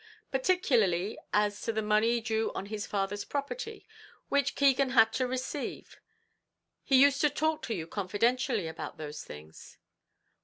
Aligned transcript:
"Particularly 0.31 1.19
as 1.31 1.61
to 1.61 1.71
the 1.71 1.83
money 1.83 2.21
due 2.21 2.51
on 2.55 2.65
his 2.65 2.87
father's 2.87 3.23
property, 3.23 3.85
which 4.29 4.55
Keegan 4.55 4.89
had 4.89 5.13
to 5.13 5.27
receive; 5.27 6.01
he 6.83 6.99
used 6.99 7.21
to 7.21 7.29
talk 7.29 7.61
to 7.67 7.75
you 7.75 7.85
confidentially 7.85 8.67
about 8.67 8.97
those 8.97 9.23
things?" 9.23 9.77